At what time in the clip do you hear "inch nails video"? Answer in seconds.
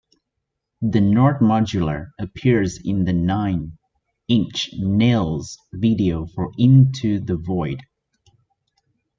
4.27-6.25